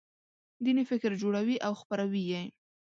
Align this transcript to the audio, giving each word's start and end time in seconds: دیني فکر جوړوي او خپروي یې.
دیني 0.63 0.83
فکر 0.91 1.11
جوړوي 1.21 1.57
او 1.67 1.73
خپروي 1.81 2.23
یې. 2.31 2.43